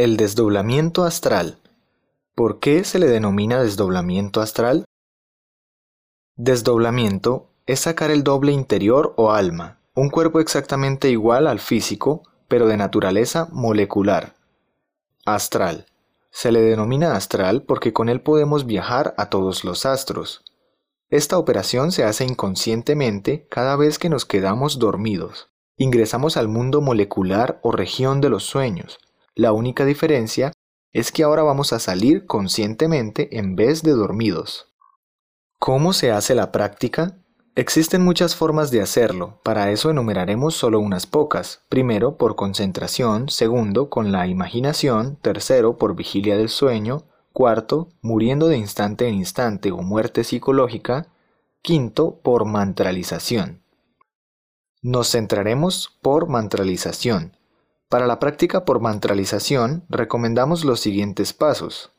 El 0.00 0.16
desdoblamiento 0.16 1.02
astral. 1.02 1.58
¿Por 2.36 2.60
qué 2.60 2.84
se 2.84 3.00
le 3.00 3.08
denomina 3.08 3.60
desdoblamiento 3.60 4.40
astral? 4.40 4.84
Desdoblamiento 6.36 7.50
es 7.66 7.80
sacar 7.80 8.12
el 8.12 8.22
doble 8.22 8.52
interior 8.52 9.12
o 9.16 9.32
alma, 9.32 9.80
un 9.96 10.08
cuerpo 10.08 10.38
exactamente 10.38 11.10
igual 11.10 11.48
al 11.48 11.58
físico, 11.58 12.22
pero 12.46 12.68
de 12.68 12.76
naturaleza 12.76 13.48
molecular. 13.50 14.36
Astral. 15.26 15.86
Se 16.30 16.52
le 16.52 16.60
denomina 16.60 17.16
astral 17.16 17.62
porque 17.62 17.92
con 17.92 18.08
él 18.08 18.20
podemos 18.20 18.66
viajar 18.66 19.16
a 19.18 19.30
todos 19.30 19.64
los 19.64 19.84
astros. 19.84 20.44
Esta 21.10 21.38
operación 21.38 21.90
se 21.90 22.04
hace 22.04 22.24
inconscientemente 22.24 23.48
cada 23.50 23.74
vez 23.74 23.98
que 23.98 24.10
nos 24.10 24.24
quedamos 24.24 24.78
dormidos. 24.78 25.48
Ingresamos 25.76 26.36
al 26.36 26.46
mundo 26.46 26.82
molecular 26.82 27.58
o 27.64 27.72
región 27.72 28.20
de 28.20 28.28
los 28.28 28.44
sueños. 28.44 29.00
La 29.38 29.52
única 29.52 29.84
diferencia 29.84 30.50
es 30.92 31.12
que 31.12 31.22
ahora 31.22 31.44
vamos 31.44 31.72
a 31.72 31.78
salir 31.78 32.26
conscientemente 32.26 33.38
en 33.38 33.54
vez 33.54 33.84
de 33.84 33.92
dormidos. 33.92 34.74
¿Cómo 35.60 35.92
se 35.92 36.10
hace 36.10 36.34
la 36.34 36.50
práctica? 36.50 37.18
Existen 37.54 38.02
muchas 38.02 38.34
formas 38.34 38.72
de 38.72 38.80
hacerlo, 38.80 39.40
para 39.44 39.70
eso 39.70 39.90
enumeraremos 39.90 40.56
solo 40.56 40.80
unas 40.80 41.06
pocas. 41.06 41.62
Primero, 41.68 42.16
por 42.16 42.34
concentración, 42.34 43.28
segundo, 43.28 43.90
con 43.90 44.10
la 44.10 44.26
imaginación, 44.26 45.14
tercero, 45.22 45.78
por 45.78 45.94
vigilia 45.94 46.36
del 46.36 46.48
sueño, 46.48 47.04
cuarto, 47.32 47.90
muriendo 48.02 48.48
de 48.48 48.56
instante 48.56 49.06
en 49.06 49.14
instante 49.14 49.70
o 49.70 49.82
muerte 49.82 50.24
psicológica, 50.24 51.12
quinto, 51.62 52.18
por 52.24 52.44
mantralización. 52.44 53.62
Nos 54.82 55.12
centraremos 55.12 55.96
por 56.02 56.26
mantralización. 56.26 57.37
Para 57.88 58.06
la 58.06 58.18
práctica 58.18 58.66
por 58.66 58.80
mantralización, 58.80 59.84
recomendamos 59.88 60.64
los 60.64 60.80
siguientes 60.80 61.32
pasos. 61.32 61.90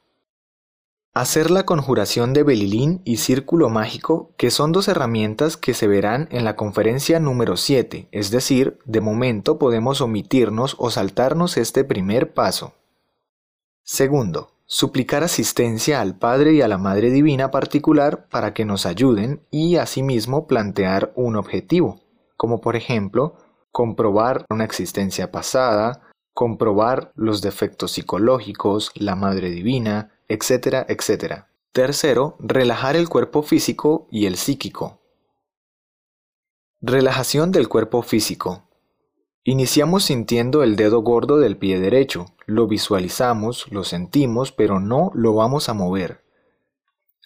Hacer 1.15 1.49
la 1.49 1.65
conjuración 1.65 2.33
de 2.33 2.43
Belilín 2.43 3.01
y 3.05 3.17
Círculo 3.17 3.69
Mágico, 3.69 4.31
que 4.37 4.51
son 4.51 4.71
dos 4.71 4.87
herramientas 4.87 5.57
que 5.57 5.73
se 5.73 5.87
verán 5.87 6.27
en 6.29 6.45
la 6.45 6.55
conferencia 6.55 7.19
número 7.19 7.57
7, 7.57 8.07
es 8.11 8.29
decir, 8.29 8.77
de 8.85 9.01
momento 9.01 9.57
podemos 9.57 10.01
omitirnos 10.01 10.75
o 10.77 10.91
saltarnos 10.91 11.57
este 11.57 11.83
primer 11.83 12.35
paso. 12.35 12.73
Segundo, 13.81 14.51
suplicar 14.67 15.23
asistencia 15.23 16.01
al 16.01 16.19
Padre 16.19 16.53
y 16.53 16.61
a 16.61 16.67
la 16.67 16.77
Madre 16.77 17.09
Divina 17.09 17.49
particular 17.49 18.27
para 18.29 18.53
que 18.53 18.63
nos 18.63 18.85
ayuden 18.85 19.41
y 19.49 19.77
asimismo 19.77 20.45
plantear 20.45 21.11
un 21.15 21.35
objetivo, 21.35 21.99
como 22.37 22.61
por 22.61 22.75
ejemplo, 22.75 23.33
comprobar 23.71 24.45
una 24.49 24.65
existencia 24.65 25.31
pasada, 25.31 26.09
comprobar 26.33 27.11
los 27.15 27.41
defectos 27.41 27.91
psicológicos, 27.91 28.91
la 28.95 29.15
Madre 29.15 29.49
Divina, 29.49 30.11
etcétera, 30.27 30.85
etcétera. 30.87 31.49
Tercero, 31.71 32.37
relajar 32.39 32.95
el 32.95 33.09
cuerpo 33.09 33.43
físico 33.43 34.07
y 34.09 34.25
el 34.25 34.37
psíquico. 34.37 35.01
Relajación 36.81 37.51
del 37.51 37.67
cuerpo 37.67 38.01
físico. 38.01 38.63
Iniciamos 39.43 40.05
sintiendo 40.05 40.63
el 40.63 40.75
dedo 40.75 41.01
gordo 41.01 41.37
del 41.37 41.57
pie 41.57 41.79
derecho, 41.79 42.27
lo 42.45 42.67
visualizamos, 42.67 43.71
lo 43.71 43.83
sentimos, 43.83 44.51
pero 44.51 44.79
no 44.79 45.11
lo 45.13 45.33
vamos 45.33 45.69
a 45.69 45.73
mover. 45.73 46.23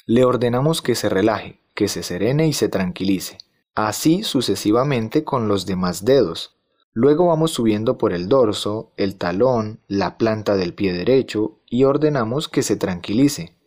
Le 0.05 0.25
ordenamos 0.25 0.81
que 0.81 0.95
se 0.95 1.07
relaje, 1.07 1.61
que 1.75 1.88
se 1.88 2.03
serene 2.03 2.47
y 2.47 2.53
se 2.53 2.67
tranquilice. 2.67 3.38
Así 3.75 4.23
sucesivamente 4.23 5.23
con 5.23 5.47
los 5.47 5.66
demás 5.66 6.05
dedos. 6.05 6.55
Luego 6.93 7.27
vamos 7.27 7.52
subiendo 7.52 7.97
por 7.97 8.13
el 8.13 8.29
dorso, 8.29 8.91
el 8.97 9.17
talón, 9.17 9.81
la 9.88 10.17
planta 10.17 10.55
del 10.55 10.75
pie 10.75 10.93
derecho 10.93 11.59
y 11.67 11.85
ordenamos 11.85 12.47
que 12.47 12.61
se 12.61 12.75
tranquilice. 12.75 13.57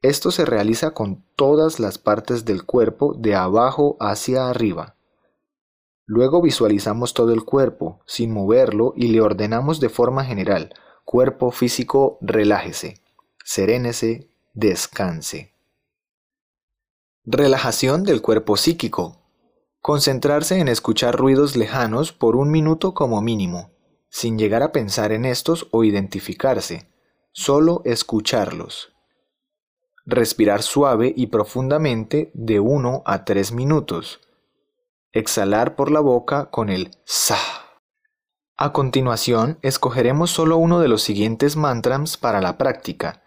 Esto 0.00 0.30
se 0.30 0.44
realiza 0.44 0.92
con 0.92 1.24
todas 1.34 1.80
las 1.80 1.98
partes 1.98 2.44
del 2.44 2.64
cuerpo 2.64 3.14
de 3.18 3.34
abajo 3.34 3.96
hacia 3.98 4.48
arriba. 4.48 4.94
Luego 6.06 6.40
visualizamos 6.40 7.12
todo 7.12 7.32
el 7.32 7.44
cuerpo 7.44 8.00
sin 8.06 8.32
moverlo 8.32 8.94
y 8.96 9.08
le 9.08 9.20
ordenamos 9.20 9.80
de 9.80 9.88
forma 9.88 10.24
general, 10.24 10.72
cuerpo 11.04 11.50
físico, 11.50 12.16
relájese, 12.20 13.02
serénese, 13.44 14.30
descanse. 14.54 15.52
Relajación 17.26 18.04
del 18.04 18.22
cuerpo 18.22 18.56
psíquico. 18.56 19.18
Concentrarse 19.82 20.58
en 20.58 20.68
escuchar 20.68 21.16
ruidos 21.16 21.54
lejanos 21.54 22.12
por 22.12 22.34
un 22.34 22.50
minuto 22.50 22.94
como 22.94 23.20
mínimo, 23.20 23.72
sin 24.08 24.38
llegar 24.38 24.62
a 24.62 24.72
pensar 24.72 25.12
en 25.12 25.26
estos 25.26 25.68
o 25.70 25.84
identificarse, 25.84 26.90
solo 27.32 27.82
escucharlos. 27.84 28.94
Respirar 30.06 30.62
suave 30.62 31.12
y 31.14 31.26
profundamente 31.26 32.30
de 32.32 32.58
1 32.58 33.02
a 33.04 33.26
3 33.26 33.52
minutos. 33.52 34.20
Exhalar 35.12 35.76
por 35.76 35.90
la 35.90 36.00
boca 36.00 36.46
con 36.46 36.70
el 36.70 36.90
sa. 37.04 37.36
A 38.56 38.72
continuación, 38.72 39.58
escogeremos 39.60 40.30
solo 40.30 40.56
uno 40.56 40.80
de 40.80 40.88
los 40.88 41.02
siguientes 41.02 41.56
mantras 41.56 42.16
para 42.16 42.40
la 42.40 42.56
práctica. 42.56 43.22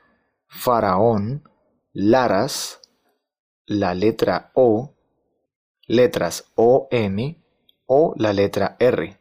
Faraón, 0.47 1.47
Laras, 1.91 2.79
la 3.65 3.93
letra 3.93 4.51
O, 4.53 4.93
letras 5.87 6.51
O-M 6.55 7.41
o 7.85 8.13
la 8.17 8.33
letra 8.33 8.75
R. 8.79 9.17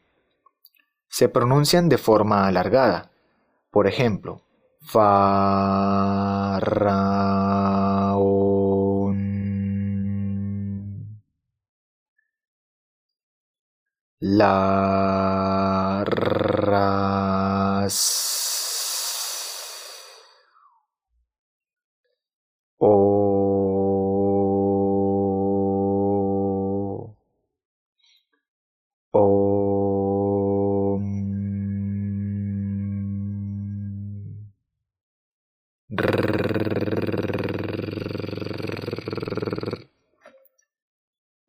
Se 1.09 1.29
pronuncian 1.29 1.89
de 1.89 1.99
forma 1.99 2.47
alargada. 2.47 3.11
Por 3.71 3.87
ejemplo, 3.87 4.43
Faraón. 4.81 5.33
La 14.21 16.05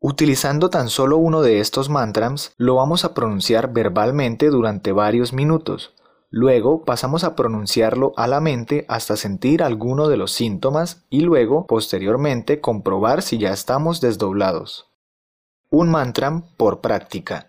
Utilizando 0.05 0.69
tan 0.69 0.89
solo 0.89 1.15
uno 1.15 1.41
de 1.41 1.61
estos 1.61 1.87
mantras, 1.87 2.53
lo 2.57 2.75
vamos 2.75 3.05
a 3.05 3.13
pronunciar 3.13 3.71
verbalmente 3.71 4.49
durante 4.49 4.91
varios 4.91 5.31
minutos. 5.31 5.93
Luego 6.29 6.83
pasamos 6.83 7.23
a 7.23 7.37
pronunciarlo 7.37 8.11
a 8.17 8.27
la 8.27 8.41
mente 8.41 8.85
hasta 8.89 9.15
sentir 9.15 9.63
alguno 9.63 10.09
de 10.09 10.17
los 10.17 10.33
síntomas 10.33 11.05
y 11.09 11.21
luego, 11.21 11.65
posteriormente, 11.67 12.59
comprobar 12.59 13.21
si 13.21 13.37
ya 13.37 13.53
estamos 13.53 14.01
desdoblados. 14.01 14.87
Un 15.69 15.89
mantra 15.89 16.43
por 16.57 16.81
práctica. 16.81 17.47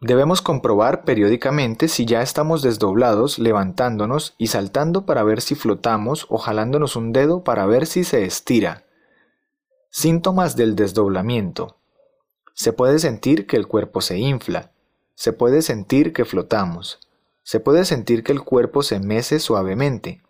Debemos 0.00 0.40
comprobar 0.40 1.04
periódicamente 1.04 1.88
si 1.88 2.06
ya 2.06 2.22
estamos 2.22 2.62
desdoblados 2.62 3.38
levantándonos 3.38 4.34
y 4.38 4.46
saltando 4.46 5.04
para 5.04 5.24
ver 5.24 5.42
si 5.42 5.56
flotamos 5.56 6.24
o 6.30 6.38
jalándonos 6.38 6.96
un 6.96 7.12
dedo 7.12 7.44
para 7.44 7.66
ver 7.66 7.84
si 7.84 8.04
se 8.04 8.24
estira. 8.24 8.87
Síntomas 9.90 10.56
del 10.56 10.76
desdoblamiento. 10.76 11.76
Se 12.54 12.72
puede 12.72 12.98
sentir 12.98 13.46
que 13.46 13.56
el 13.56 13.66
cuerpo 13.66 14.00
se 14.00 14.18
infla. 14.18 14.72
Se 15.14 15.32
puede 15.32 15.62
sentir 15.62 16.12
que 16.12 16.24
flotamos. 16.24 17.00
Se 17.42 17.60
puede 17.60 17.84
sentir 17.84 18.22
que 18.22 18.32
el 18.32 18.42
cuerpo 18.42 18.82
se 18.82 19.00
mece 19.00 19.40
suavemente. 19.40 20.22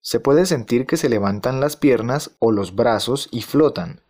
Se 0.00 0.20
puede 0.20 0.46
sentir 0.46 0.86
que 0.86 0.96
se 0.96 1.08
levantan 1.08 1.60
las 1.60 1.76
piernas 1.76 2.32
o 2.38 2.52
los 2.52 2.74
brazos 2.74 3.28
y 3.30 3.42
flotan. 3.42 4.00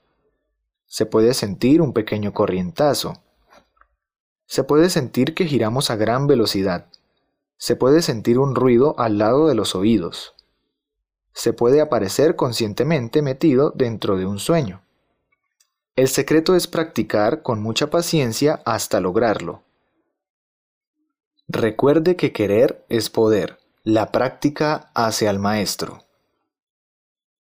Se 0.87 1.07
puede 1.07 1.35
sentir 1.35 1.81
un 1.81 1.93
pequeño 1.93 2.33
corrientazo 2.33 3.15
se 4.51 4.65
puede 4.65 4.89
sentir 4.89 5.35
que 5.35 5.45
giramos 5.45 5.91
a 5.91 5.97
gran 5.97 6.27
velocidad. 6.27 6.87
Se 7.59 7.77
puede 7.77 8.01
sentir 8.01 8.39
un 8.39 8.55
ruido 8.55 8.99
al 8.99 9.19
lado 9.19 9.47
de 9.47 9.55
los 9.55 9.75
oídos. 9.75 10.35
Se 11.35 11.53
puede 11.53 11.83
aparecer 11.83 12.35
conscientemente 12.35 13.21
metido 13.21 13.73
dentro 13.77 14.17
de 14.17 14.25
un 14.25 14.39
sueño. 14.39 14.81
El 15.99 16.07
secreto 16.07 16.55
es 16.55 16.69
practicar 16.69 17.43
con 17.43 17.61
mucha 17.61 17.91
paciencia 17.91 18.63
hasta 18.65 19.01
lograrlo. 19.01 19.65
Recuerde 21.49 22.15
que 22.15 22.33
querer 22.33 22.87
es 22.89 23.11
poder. 23.11 23.59
La 23.83 24.13
práctica 24.13 24.93
hace 24.95 25.27
al 25.27 25.41
maestro. 25.41 26.05